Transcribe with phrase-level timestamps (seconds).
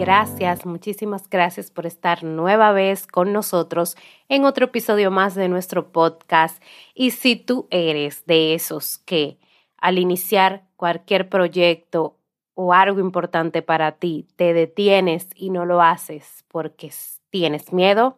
[0.00, 3.98] Gracias, muchísimas gracias por estar nueva vez con nosotros
[4.30, 6.62] en otro episodio más de nuestro podcast.
[6.94, 9.36] Y si tú eres de esos que
[9.76, 12.16] al iniciar cualquier proyecto
[12.54, 16.90] o algo importante para ti, te detienes y no lo haces porque
[17.28, 18.16] tienes miedo,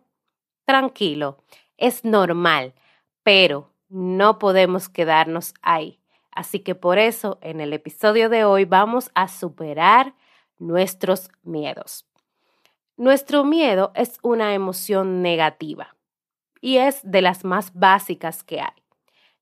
[0.64, 1.38] tranquilo,
[1.78, 2.74] es normal,
[3.24, 5.98] pero no podemos quedarnos ahí.
[6.30, 10.14] Así que por eso en el episodio de hoy vamos a superar
[10.62, 12.07] nuestros miedos.
[12.97, 15.96] Nuestro miedo es una emoción negativa
[16.60, 18.82] y es de las más básicas que hay.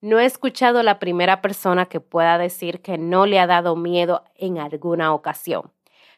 [0.01, 4.25] No he escuchado la primera persona que pueda decir que no le ha dado miedo
[4.35, 5.71] en alguna ocasión.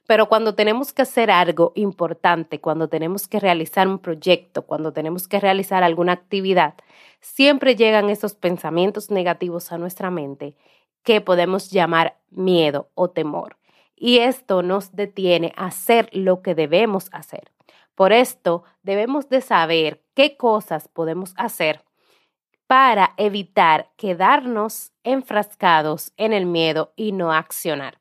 [0.07, 5.27] Pero cuando tenemos que hacer algo importante, cuando tenemos que realizar un proyecto, cuando tenemos
[5.27, 6.75] que realizar alguna actividad,
[7.21, 10.55] siempre llegan esos pensamientos negativos a nuestra mente
[11.03, 13.57] que podemos llamar miedo o temor.
[13.97, 17.53] Y esto nos detiene a hacer lo que debemos hacer.
[17.95, 21.85] Por esto debemos de saber qué cosas podemos hacer
[22.67, 28.01] para evitar quedarnos enfrascados en el miedo y no accionar.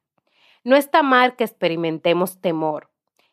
[0.64, 2.90] No está mal que experimentemos temor.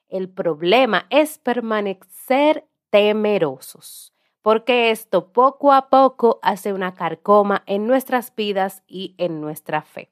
[0.08, 8.34] El problema es permanecer temerosos, porque esto poco a poco hace una carcoma en nuestras
[8.34, 10.10] vidas y en nuestra fe.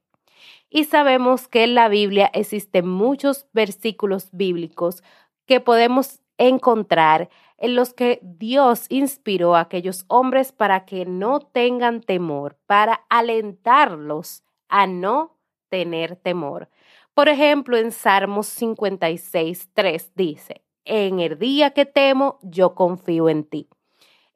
[0.68, 5.02] Y sabemos que en la Biblia existen muchos versículos bíblicos
[5.46, 12.00] que podemos encontrar en los que Dios inspiró a aquellos hombres para que no tengan
[12.00, 16.68] temor, para alentarlos a no tener temor.
[17.14, 23.44] Por ejemplo, en Salmos 56, 3 dice, en el día que temo, yo confío en
[23.44, 23.68] ti.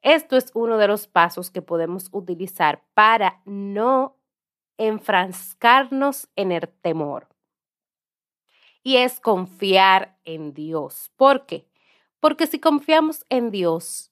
[0.01, 4.17] Esto es uno de los pasos que podemos utilizar para no
[4.87, 7.27] enfrascarnos en el temor.
[8.81, 11.11] Y es confiar en Dios.
[11.15, 11.67] ¿Por qué?
[12.19, 14.11] Porque si confiamos en Dios,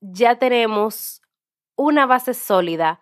[0.00, 1.22] ya tenemos
[1.74, 3.00] una base sólida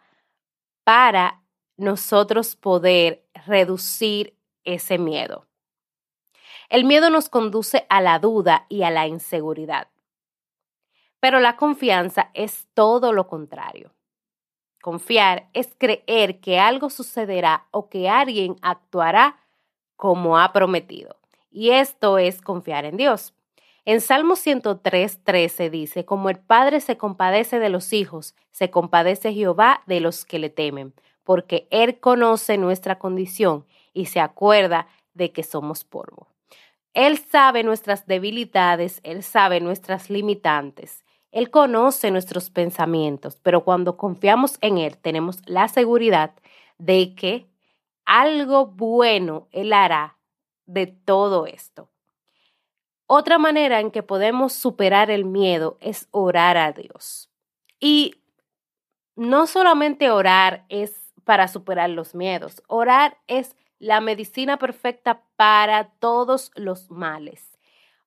[0.82, 1.42] para
[1.76, 5.46] nosotros poder reducir ese miedo.
[6.70, 9.88] El miedo nos conduce a la duda y a la inseguridad.
[11.20, 13.94] Pero la confianza es todo lo contrario.
[14.84, 19.38] Confiar es creer que algo sucederá o que alguien actuará
[19.96, 21.16] como ha prometido.
[21.50, 23.32] Y esto es confiar en Dios.
[23.86, 29.32] En Salmo 103, 13 dice, como el Padre se compadece de los hijos, se compadece
[29.32, 30.92] Jehová de los que le temen,
[31.22, 36.28] porque Él conoce nuestra condición y se acuerda de que somos polvo.
[36.92, 41.03] Él sabe nuestras debilidades, Él sabe nuestras limitantes,
[41.34, 46.32] Él conoce nuestros pensamientos, pero cuando confiamos en Él tenemos la seguridad
[46.78, 47.50] de que
[48.04, 50.16] algo bueno Él hará
[50.66, 51.90] de todo esto.
[53.08, 57.28] Otra manera en que podemos superar el miedo es orar a Dios.
[57.80, 58.14] Y
[59.16, 66.52] no solamente orar es para superar los miedos, orar es la medicina perfecta para todos
[66.54, 67.53] los males.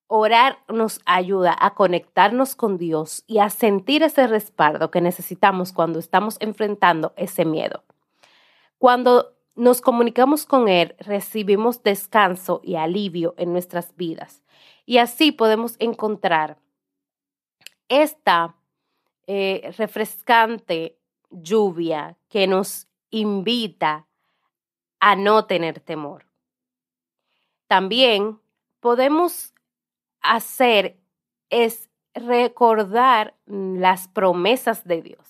[0.07, 5.99] Orar nos ayuda a conectarnos con Dios y a sentir ese respaldo que necesitamos cuando
[5.99, 7.83] estamos enfrentando ese miedo.
[8.77, 14.43] Cuando nos comunicamos con Él, recibimos descanso y alivio en nuestras vidas.
[14.85, 16.57] Y así podemos encontrar
[17.89, 18.55] esta
[19.25, 20.97] eh, refrescante
[21.29, 24.07] lluvia que nos invita
[24.99, 26.25] a no tener temor.
[27.67, 28.39] También
[28.79, 29.53] podemos
[30.35, 30.97] hacer
[31.49, 35.27] es recordar las promesas de Dios.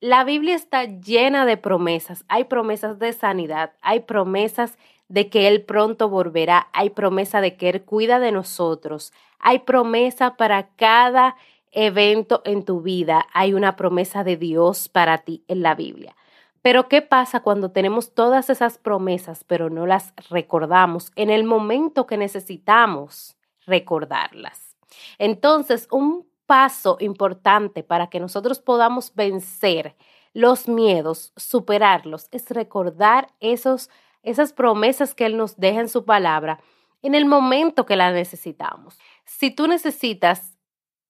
[0.00, 2.24] La Biblia está llena de promesas.
[2.28, 7.68] Hay promesas de sanidad, hay promesas de que Él pronto volverá, hay promesa de que
[7.68, 11.36] Él cuida de nosotros, hay promesa para cada
[11.72, 16.16] evento en tu vida, hay una promesa de Dios para ti en la Biblia.
[16.62, 22.06] Pero ¿qué pasa cuando tenemos todas esas promesas pero no las recordamos en el momento
[22.06, 24.76] que necesitamos recordarlas?
[25.18, 29.96] Entonces, un paso importante para que nosotros podamos vencer
[30.32, 33.90] los miedos, superarlos, es recordar esos
[34.22, 36.60] esas promesas que Él nos deja en su palabra
[37.02, 38.98] en el momento que la necesitamos.
[39.24, 40.58] Si tú necesitas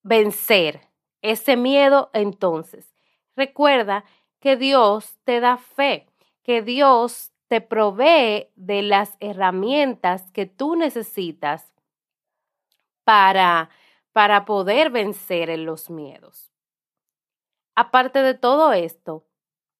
[0.03, 0.87] vencer
[1.21, 2.93] ese miedo, entonces
[3.35, 4.05] recuerda
[4.39, 6.07] que Dios te da fe,
[6.43, 11.73] que Dios te provee de las herramientas que tú necesitas
[13.03, 13.69] para,
[14.11, 16.51] para poder vencer en los miedos.
[17.75, 19.25] Aparte de todo esto,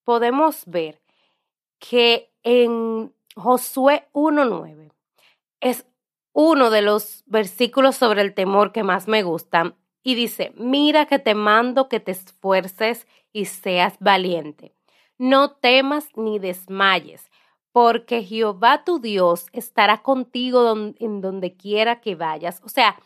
[0.03, 1.01] podemos ver
[1.79, 4.91] que en Josué 1.9
[5.59, 5.85] es
[6.33, 11.19] uno de los versículos sobre el temor que más me gustan y dice, mira que
[11.19, 14.73] te mando que te esfuerces y seas valiente.
[15.17, 17.29] No temas ni desmayes,
[17.71, 22.61] porque Jehová tu Dios estará contigo en donde quiera que vayas.
[22.63, 22.97] O sea,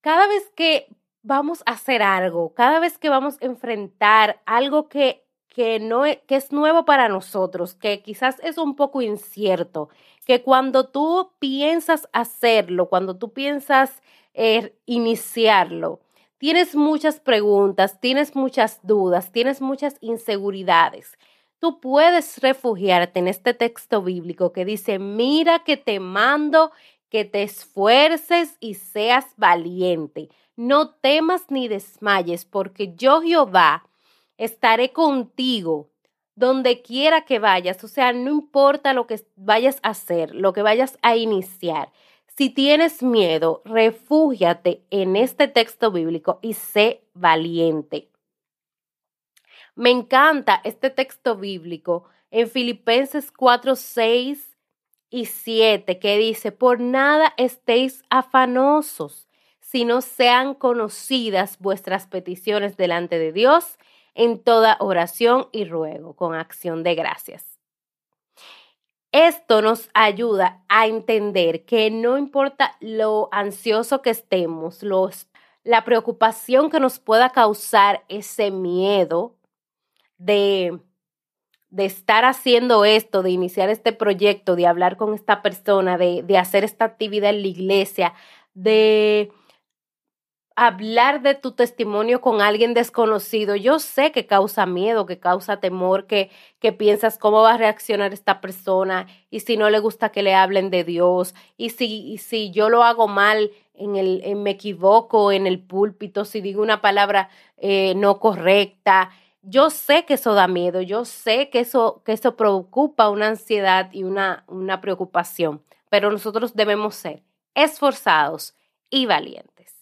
[0.00, 0.88] cada vez que
[1.22, 6.22] vamos a hacer algo, cada vez que vamos a enfrentar algo que, que, no, e,
[6.26, 9.88] que es nuevo para nosotros, que quizás es un poco incierto,
[10.26, 14.02] que cuando tú piensas hacerlo, cuando tú piensas
[14.34, 16.00] eh, iniciarlo,
[16.36, 21.16] tienes muchas preguntas, tienes muchas dudas, tienes muchas inseguridades.
[21.64, 26.72] Tú puedes refugiarte en este texto bíblico que dice, mira que te mando
[27.08, 30.28] que te esfuerces y seas valiente.
[30.56, 33.88] No temas ni desmayes, porque yo Jehová
[34.36, 35.88] estaré contigo
[36.34, 37.82] donde quiera que vayas.
[37.82, 41.90] O sea, no importa lo que vayas a hacer, lo que vayas a iniciar.
[42.36, 48.10] Si tienes miedo, refúgiate en este texto bíblico y sé valiente.
[49.76, 54.56] Me encanta este texto bíblico en Filipenses 4, 6
[55.10, 59.28] y 7 que dice, por nada estéis afanosos,
[59.60, 63.78] sino sean conocidas vuestras peticiones delante de Dios
[64.14, 67.58] en toda oración y ruego con acción de gracias.
[69.10, 75.28] Esto nos ayuda a entender que no importa lo ansioso que estemos, los,
[75.62, 79.36] la preocupación que nos pueda causar ese miedo,
[80.18, 80.78] de,
[81.70, 86.38] de estar haciendo esto, de iniciar este proyecto, de hablar con esta persona, de, de
[86.38, 88.14] hacer esta actividad en la iglesia,
[88.54, 89.32] de
[90.56, 96.06] hablar de tu testimonio con alguien desconocido, yo sé que causa miedo, que causa temor,
[96.06, 100.22] que, que piensas cómo va a reaccionar esta persona y si no le gusta que
[100.22, 105.32] le hablen de Dios y si, si yo lo hago mal, en el, me equivoco
[105.32, 109.10] en el púlpito, si digo una palabra eh, no correcta
[109.46, 113.90] yo sé que eso da miedo, yo sé que eso, que eso preocupa una ansiedad
[113.92, 117.22] y una, una preocupación, pero nosotros debemos ser
[117.54, 118.54] esforzados
[118.90, 119.74] y valientes.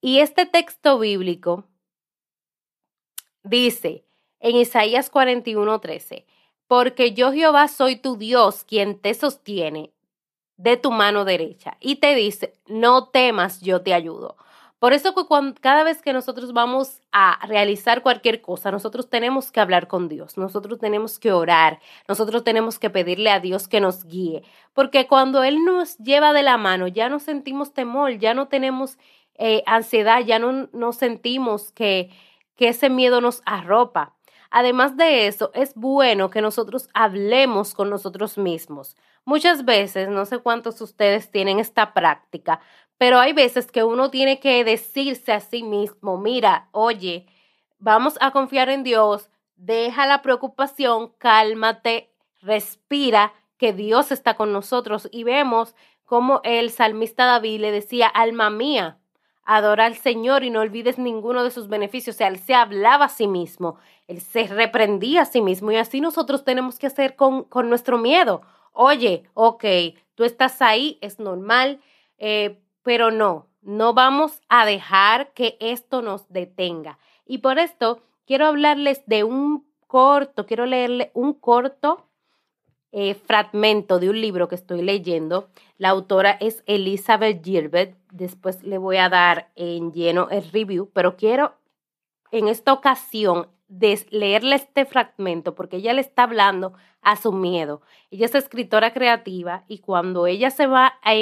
[0.00, 1.64] Y este texto bíblico
[3.44, 4.04] dice
[4.40, 6.24] en Isaías 41:13,
[6.66, 9.92] porque yo Jehová soy tu Dios quien te sostiene
[10.56, 14.36] de tu mano derecha y te dice, no temas, yo te ayudo.
[14.82, 15.14] Por eso
[15.60, 20.36] cada vez que nosotros vamos a realizar cualquier cosa, nosotros tenemos que hablar con Dios,
[20.36, 24.42] nosotros tenemos que orar, nosotros tenemos que pedirle a Dios que nos guíe,
[24.72, 28.98] porque cuando Él nos lleva de la mano, ya no sentimos temor, ya no tenemos
[29.36, 32.10] eh, ansiedad, ya no, sentimos que,
[32.56, 34.16] que ese miedo nos arropa.
[34.50, 38.96] Además de eso, es bueno que nosotros hablemos con nosotros mismos.
[39.24, 42.60] Muchas veces, no sé cuántos ustedes tienen esta práctica,
[43.02, 47.26] pero hay veces que uno tiene que decirse a sí mismo, mira, oye,
[47.80, 55.08] vamos a confiar en Dios, deja la preocupación, cálmate, respira, que Dios está con nosotros.
[55.10, 58.98] Y vemos como el salmista David le decía, alma mía,
[59.42, 62.14] adora al Señor y no olvides ninguno de sus beneficios.
[62.14, 65.76] O sea, él se hablaba a sí mismo, él se reprendía a sí mismo y
[65.76, 68.42] así nosotros tenemos que hacer con, con nuestro miedo.
[68.72, 69.64] Oye, ok,
[70.14, 71.80] tú estás ahí, es normal,
[72.18, 76.98] eh, pero no, no vamos a dejar que esto nos detenga.
[77.26, 82.08] Y por esto quiero hablarles de un corto, quiero leerle un corto
[82.94, 85.48] eh, fragmento de un libro que estoy leyendo.
[85.78, 87.96] La autora es Elizabeth Gilbert.
[88.10, 91.54] Después le voy a dar en lleno el review, pero quiero
[92.30, 93.48] en esta ocasión
[94.10, 97.80] leerle este fragmento porque ella le está hablando a su miedo.
[98.10, 101.14] Ella es escritora creativa y cuando ella se va a,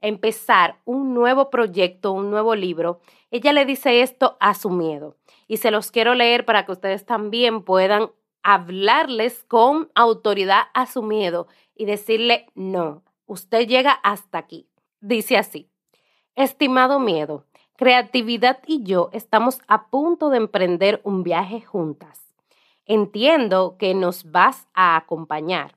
[0.00, 3.00] empezar un nuevo proyecto, un nuevo libro,
[3.30, 5.16] ella le dice esto a su miedo.
[5.46, 8.10] Y se los quiero leer para que ustedes también puedan
[8.42, 14.68] hablarles con autoridad a su miedo y decirle, no, usted llega hasta aquí.
[15.00, 15.70] Dice así,
[16.34, 22.34] estimado miedo, creatividad y yo estamos a punto de emprender un viaje juntas.
[22.84, 25.76] Entiendo que nos vas a acompañar,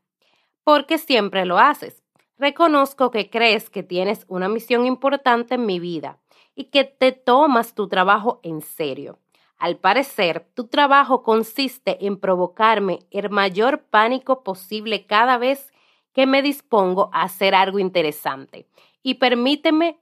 [0.63, 2.00] porque siempre lo haces
[2.41, 6.17] Reconozco que crees que tienes una misión importante en mi vida
[6.55, 9.19] y que te tomas tu trabajo en serio.
[9.59, 15.71] Al parecer, tu trabajo consiste en provocarme el mayor pánico posible cada vez
[16.13, 18.67] que me dispongo a hacer algo interesante.
[19.03, 19.99] Y permíteme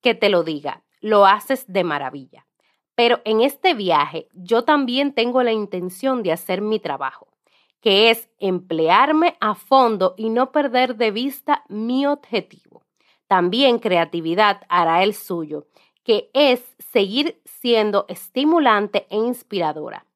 [0.00, 2.46] que te lo diga, lo haces de maravilla.
[2.94, 7.26] Pero en este viaje yo también tengo la intención de hacer mi trabajo,
[7.80, 12.82] que es emplearme a fondo y no perder de vista mi objetivo.
[13.26, 15.66] También creatividad hará el suyo,
[16.04, 20.06] que es seguir siendo estimulante e inspiradora.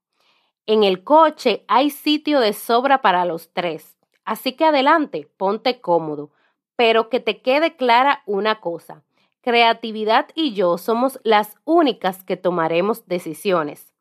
[0.66, 6.30] En el coche hay sitio de sobra para los tres, así que adelante, ponte cómodo,
[6.76, 9.02] pero que te quede clara una cosa.
[9.42, 13.93] Creatividad y yo somos las únicas que tomaremos decisiones.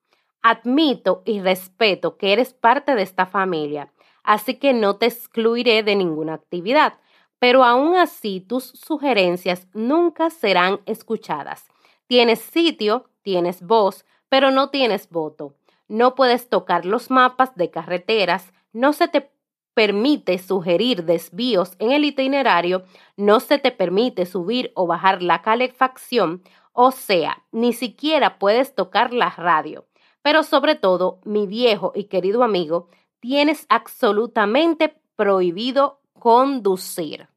[0.45, 5.95] Admito y respeto que eres parte de esta familia, así que no te excluiré de
[5.95, 6.99] ninguna actividad,
[7.39, 11.65] pero aún así tus sugerencias nunca serán escuchadas.
[12.07, 15.55] Tienes sitio, tienes voz, pero no tienes voto.
[15.87, 19.31] No puedes tocar los mapas de carreteras, no se te
[19.73, 22.83] permite sugerir desvíos en el itinerario,
[23.15, 29.13] no se te permite subir o bajar la calefacción, o sea, ni siquiera puedes tocar
[29.13, 29.85] la radio.
[30.23, 32.89] Pero sobre todo, mi viejo y querido amigo,
[33.19, 37.27] tienes absolutamente prohibido conducir.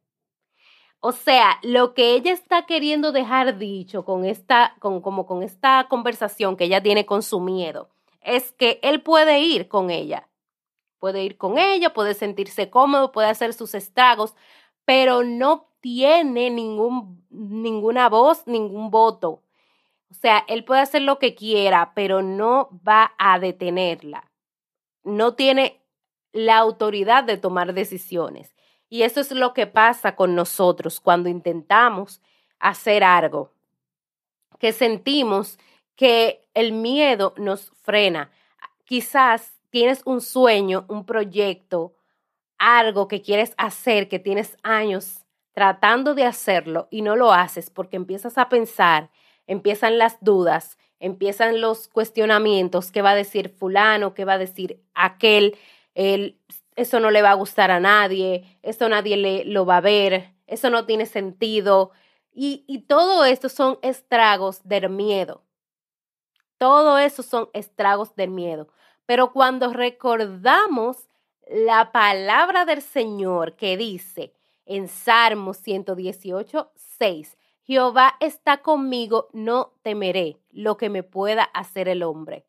[0.99, 5.85] O sea, lo que ella está queriendo dejar dicho con esta, con, como con esta
[5.89, 7.89] conversación que ella tiene con su miedo,
[8.21, 10.27] es que él puede ir con ella,
[10.99, 14.33] puede ir con ella, puede sentirse cómodo, puede hacer sus estragos,
[14.85, 19.43] pero no tiene ningún, ninguna voz, ningún voto.
[20.09, 24.31] O sea, él puede hacer lo que quiera, pero no va a detenerla.
[25.03, 25.81] No tiene
[26.31, 28.55] la autoridad de tomar decisiones.
[28.89, 32.21] Y eso es lo que pasa con nosotros cuando intentamos
[32.59, 33.53] hacer algo,
[34.59, 35.59] que sentimos
[35.95, 38.31] que el miedo nos frena.
[38.85, 41.95] Quizás tienes un sueño, un proyecto,
[42.57, 47.97] algo que quieres hacer, que tienes años tratando de hacerlo y no lo haces porque
[47.97, 49.09] empiezas a pensar,
[49.47, 54.83] empiezan las dudas, empiezan los cuestionamientos, qué va a decir fulano, qué va a decir
[54.93, 55.57] aquel,
[55.95, 56.37] el,
[56.75, 60.33] eso no le va a gustar a nadie, eso nadie le, lo va a ver,
[60.45, 61.91] eso no tiene sentido.
[62.33, 65.43] Y, y todo esto son estragos del miedo.
[66.57, 68.67] Todo eso son estragos del miedo.
[69.05, 71.07] Pero cuando recordamos
[71.49, 74.33] la palabra del Señor que dice
[74.65, 77.36] en Salmo 118, 6,
[77.67, 82.45] Jehová está conmigo, no temeré lo que me pueda hacer el hombre.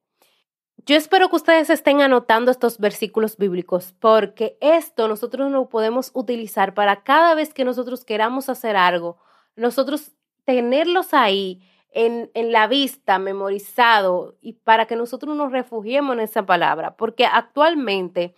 [0.86, 6.72] Yo espero que ustedes estén anotando estos versículos bíblicos porque esto nosotros lo podemos utilizar
[6.72, 9.18] para cada vez que nosotros queramos hacer algo,
[9.56, 10.12] nosotros
[10.44, 11.60] tenerlos ahí
[11.90, 17.26] en, en, la vista, memorizado, y para que nosotros nos refugiemos en esa palabra, porque
[17.26, 18.34] actualmente,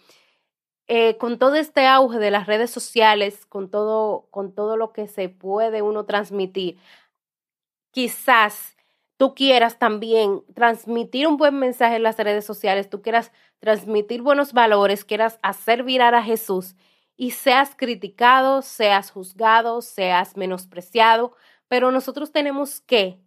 [0.92, 5.06] eh, con todo este auge de las redes sociales, con todo, con todo lo que
[5.06, 6.78] se puede uno transmitir,
[7.92, 8.76] quizás
[9.16, 13.30] tú quieras también transmitir un buen mensaje en las redes sociales, tú quieras
[13.60, 16.74] transmitir buenos valores, quieras hacer virar a Jesús
[17.16, 21.36] y seas criticado, seas juzgado, seas menospreciado,
[21.68, 23.20] pero nosotros tenemos que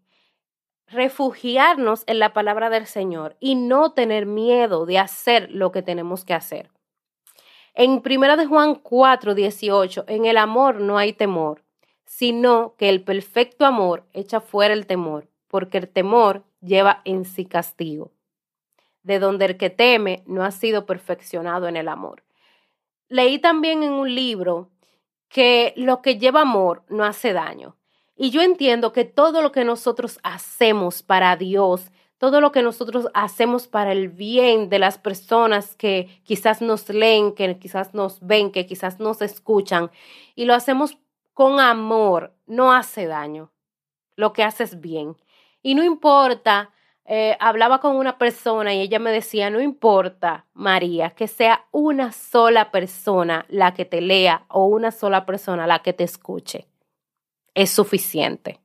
[0.87, 6.25] refugiarnos en la palabra del Señor y no tener miedo de hacer lo que tenemos
[6.25, 6.72] que hacer.
[7.75, 11.63] En 1 de Juan 4, 18, en el amor no hay temor,
[12.05, 17.45] sino que el perfecto amor echa fuera el temor, porque el temor lleva en sí
[17.45, 18.11] castigo,
[19.01, 22.23] de donde el que teme no ha sido perfeccionado en el amor.
[23.09, 24.69] Leí también en un libro
[25.27, 27.75] que lo que lleva amor no hace daño.
[28.15, 31.91] Y yo entiendo que todo lo que nosotros hacemos para Dios,
[32.23, 37.35] todo lo que nosotros hacemos para el bien de las personas que quizás nos leen,
[37.35, 39.91] que quizás nos ven, que quizás nos escuchan,
[40.33, 40.97] y lo hacemos
[41.33, 43.51] con amor, no hace daño.
[44.15, 45.17] Lo que hace es bien.
[45.61, 46.71] Y no importa,
[47.03, 52.13] eh, hablaba con una persona y ella me decía, no importa, María, que sea una
[52.13, 56.69] sola persona la que te lea o una sola persona la que te escuche
[57.53, 58.62] es suficiente.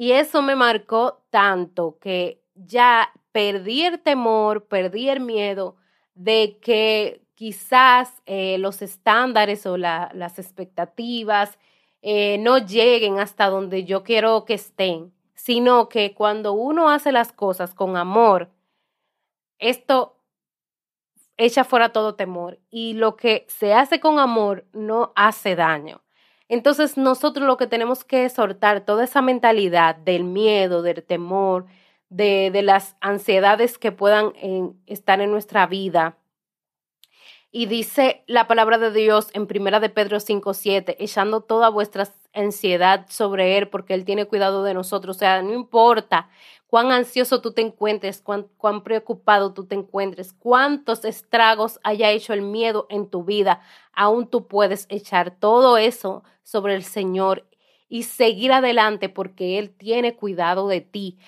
[0.00, 5.76] Y eso me marcó tanto que ya perdí el temor, perdí el miedo
[6.14, 11.58] de que quizás eh, los estándares o las expectativas
[12.00, 17.30] eh, no lleguen hasta donde yo quiero que estén, sino que cuando uno hace las
[17.30, 18.48] cosas con amor,
[19.58, 20.16] esto
[21.36, 26.00] echa fuera todo temor y lo que se hace con amor no hace daño.
[26.50, 31.66] Entonces nosotros lo que tenemos que soltar toda esa mentalidad del miedo, del temor,
[32.08, 34.32] de, de las ansiedades que puedan
[34.86, 36.16] estar en nuestra vida.
[37.52, 43.06] Y dice la palabra de Dios en Primera de Pedro 5:7, echando toda vuestra ansiedad
[43.08, 46.30] sobre él porque él tiene cuidado de nosotros, o sea, no importa
[46.70, 52.42] cuán ansioso tú te encuentres, cuán, preocupado tú te encuentres, cuántos estragos haya hecho el
[52.42, 53.60] miedo en tu vida,
[53.92, 57.44] aún tú puedes echar todo eso sobre el Señor
[57.88, 61.18] y seguir adelante porque Él tiene cuidado de ti.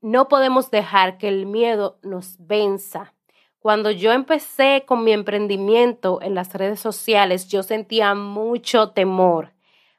[0.00, 3.14] No podemos dejar que el miedo nos venza.
[3.58, 9.54] Cuando yo empecé con mi emprendimiento en las redes sociales, yo sentía mucho temor,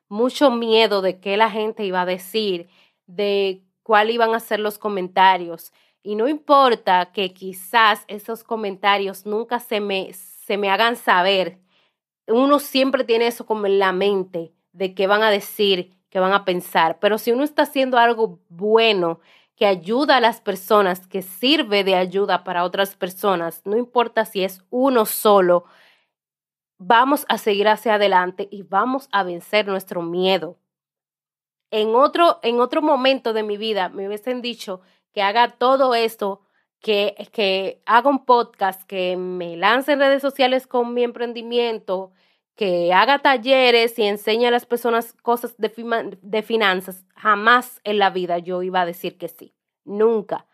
[0.08, 2.70] mucho miedo de qué la gente iba a decir,
[3.08, 5.72] de cuál iban a ser los comentarios.
[6.02, 11.60] Y no importa que quizás esos comentarios nunca se me, se me hagan saber,
[12.26, 16.34] uno siempre tiene eso como en la mente de qué van a decir, qué van
[16.34, 16.98] a pensar.
[17.00, 19.20] Pero si uno está haciendo algo bueno,
[19.56, 24.44] que ayuda a las personas, que sirve de ayuda para otras personas, no importa si
[24.44, 25.66] es uno solo,
[26.80, 30.58] vamos a seguir hacia adelante y vamos a vencer nuestro miedo.
[31.72, 34.82] En otro, en otro momento de mi vida me hubiesen dicho
[35.14, 36.42] que haga todo esto,
[36.80, 42.12] que, que haga un podcast, que me lance en redes sociales con mi emprendimiento,
[42.56, 45.72] que haga talleres y enseñe a las personas cosas de,
[46.22, 49.54] de finanzas, jamás en la vida yo iba a decir que sí,
[49.84, 50.48] nunca.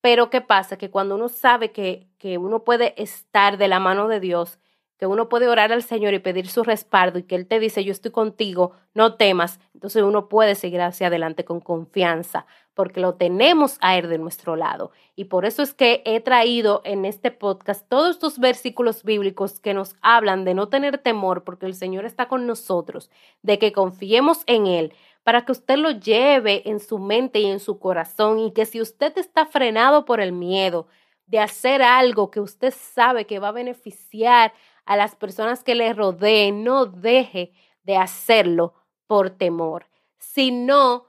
[0.00, 0.76] Pero ¿qué pasa?
[0.78, 4.58] Que cuando uno sabe que, que uno puede estar de la mano de Dios,
[5.02, 7.82] que uno puede orar al Señor y pedir su respaldo y que Él te dice,
[7.82, 13.14] yo estoy contigo, no temas, entonces uno puede seguir hacia adelante con confianza, porque lo
[13.14, 14.92] tenemos a Él de nuestro lado.
[15.16, 19.74] Y por eso es que he traído en este podcast todos estos versículos bíblicos que
[19.74, 23.10] nos hablan de no tener temor, porque el Señor está con nosotros,
[23.42, 24.94] de que confiemos en Él,
[25.24, 28.80] para que usted lo lleve en su mente y en su corazón y que si
[28.80, 30.86] usted está frenado por el miedo,
[31.26, 34.52] de hacer algo que usted sabe que va a beneficiar
[34.92, 37.52] a las personas que le rodeen, no deje
[37.82, 38.74] de hacerlo
[39.06, 39.86] por temor,
[40.18, 41.06] sino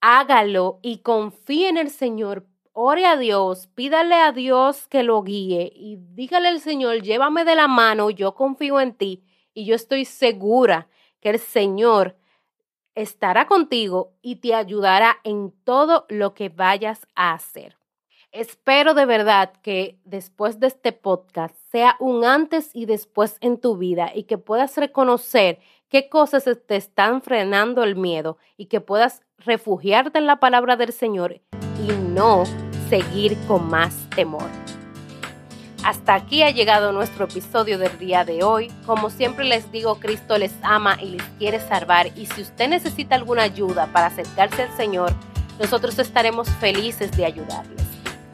[0.00, 2.46] hágalo y confíe en el Señor.
[2.72, 7.56] Ore a Dios, pídale a Dios que lo guíe y dígale al Señor, llévame de
[7.56, 9.22] la mano, yo confío en ti
[9.52, 10.88] y yo estoy segura
[11.20, 12.16] que el Señor
[12.94, 17.77] estará contigo y te ayudará en todo lo que vayas a hacer.
[18.38, 23.76] Espero de verdad que después de este podcast sea un antes y después en tu
[23.76, 29.22] vida y que puedas reconocer qué cosas te están frenando el miedo y que puedas
[29.38, 31.40] refugiarte en la palabra del Señor
[31.84, 32.44] y no
[32.88, 34.48] seguir con más temor.
[35.82, 38.70] Hasta aquí ha llegado nuestro episodio del día de hoy.
[38.86, 43.16] Como siempre les digo, Cristo les ama y les quiere salvar y si usted necesita
[43.16, 45.12] alguna ayuda para acercarse al Señor,
[45.58, 47.87] nosotros estaremos felices de ayudarles.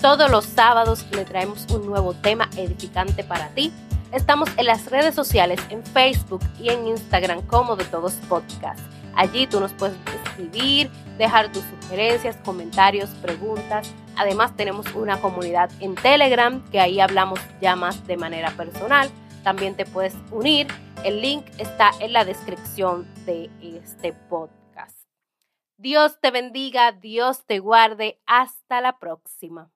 [0.05, 3.73] Todos los sábados le traemos un nuevo tema edificante para ti.
[4.13, 8.81] Estamos en las redes sociales, en Facebook y en Instagram como de todos podcast.
[9.17, 13.95] Allí tú nos puedes escribir, dejar tus sugerencias, comentarios, preguntas.
[14.15, 19.09] Además tenemos una comunidad en Telegram que ahí hablamos ya más de manera personal.
[19.43, 20.67] También te puedes unir.
[21.03, 25.09] El link está en la descripción de este podcast.
[25.79, 28.21] Dios te bendiga, Dios te guarde.
[28.27, 29.71] Hasta la próxima.